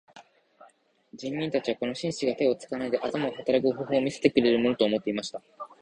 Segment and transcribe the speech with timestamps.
[1.13, 5.39] 人民たちはこの紳士が手を使わないで頭で働く方法を見せてくれるものと思っていました。